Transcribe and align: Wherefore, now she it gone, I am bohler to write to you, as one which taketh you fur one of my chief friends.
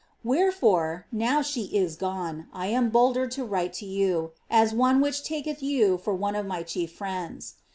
Wherefore, 0.23 1.05
now 1.11 1.43
she 1.43 1.65
it 1.65 1.99
gone, 1.99 2.47
I 2.51 2.65
am 2.73 2.89
bohler 2.91 3.29
to 3.29 3.45
write 3.45 3.71
to 3.73 3.85
you, 3.85 4.31
as 4.49 4.73
one 4.73 4.99
which 4.99 5.21
taketh 5.21 5.61
you 5.61 5.99
fur 5.99 6.11
one 6.13 6.35
of 6.35 6.47
my 6.47 6.63
chief 6.63 6.91
friends. 6.91 7.53